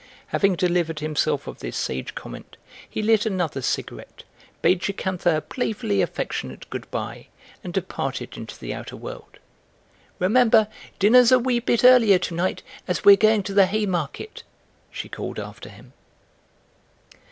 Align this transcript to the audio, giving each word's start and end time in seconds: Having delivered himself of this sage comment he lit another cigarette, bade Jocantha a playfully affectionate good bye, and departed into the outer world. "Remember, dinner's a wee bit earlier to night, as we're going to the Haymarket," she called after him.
Having 0.29 0.55
delivered 0.55 0.97
himself 0.97 1.45
of 1.45 1.59
this 1.59 1.77
sage 1.77 2.15
comment 2.15 2.57
he 2.89 3.03
lit 3.03 3.27
another 3.27 3.61
cigarette, 3.61 4.23
bade 4.63 4.81
Jocantha 4.81 5.37
a 5.37 5.41
playfully 5.41 6.01
affectionate 6.01 6.67
good 6.71 6.89
bye, 6.89 7.27
and 7.63 7.71
departed 7.71 8.35
into 8.35 8.57
the 8.57 8.73
outer 8.73 8.95
world. 8.97 9.37
"Remember, 10.17 10.67
dinner's 10.97 11.31
a 11.31 11.37
wee 11.37 11.59
bit 11.59 11.83
earlier 11.83 12.17
to 12.17 12.33
night, 12.33 12.63
as 12.87 13.05
we're 13.05 13.15
going 13.15 13.43
to 13.43 13.53
the 13.53 13.67
Haymarket," 13.67 14.41
she 14.89 15.07
called 15.07 15.37
after 15.39 15.69
him. 15.69 15.93